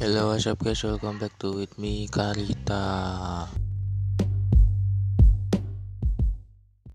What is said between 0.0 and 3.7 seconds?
Hello, what's up guys? Welcome back to with me, Karita.